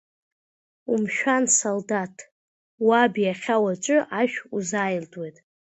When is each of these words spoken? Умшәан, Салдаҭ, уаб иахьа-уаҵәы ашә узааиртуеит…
Умшәан, 0.91 1.43
Салдаҭ, 1.57 2.15
уаб 2.87 3.13
иахьа-уаҵәы 3.23 3.97
ашә 4.19 4.37
узааиртуеит… 4.55 5.37